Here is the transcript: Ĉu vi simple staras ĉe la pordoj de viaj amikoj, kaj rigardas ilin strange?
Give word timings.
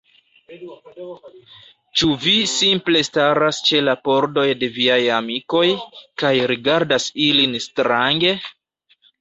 Ĉu 1.99 2.07
vi 2.23 2.33
simple 2.53 3.03
staras 3.09 3.59
ĉe 3.69 3.83
la 3.89 3.95
pordoj 4.09 4.47
de 4.63 4.71
viaj 4.79 4.99
amikoj, 5.21 5.63
kaj 6.23 6.35
rigardas 6.55 7.09
ilin 7.31 7.57
strange? 7.69 8.35